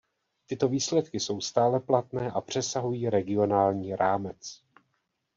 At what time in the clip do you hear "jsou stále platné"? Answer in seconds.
1.19-2.31